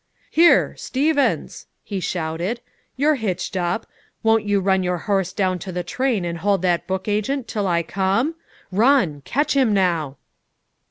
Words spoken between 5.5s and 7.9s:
to the train and hold that book agent till I